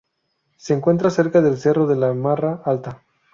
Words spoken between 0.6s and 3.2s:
encuentra cerca del Cerro de la Marra Alta.